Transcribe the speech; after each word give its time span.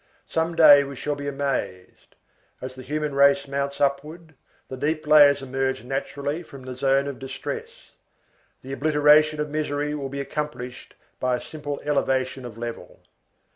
Some 0.25 0.55
day 0.55 0.83
we 0.83 0.95
shall 0.95 1.13
be 1.13 1.27
amazed. 1.27 2.15
As 2.59 2.73
the 2.73 2.81
human 2.81 3.13
race 3.13 3.47
mounts 3.47 3.79
upward, 3.79 4.33
the 4.67 4.75
deep 4.75 5.05
layers 5.05 5.43
emerge 5.43 5.83
naturally 5.83 6.41
from 6.41 6.63
the 6.63 6.73
zone 6.73 7.07
of 7.07 7.19
distress. 7.19 7.91
The 8.63 8.73
obliteration 8.73 9.39
of 9.39 9.51
misery 9.51 9.93
will 9.93 10.09
be 10.09 10.19
accomplished 10.19 10.95
by 11.19 11.35
a 11.35 11.39
simple 11.39 11.79
elevation 11.85 12.45
of 12.45 12.57
level. 12.57 13.01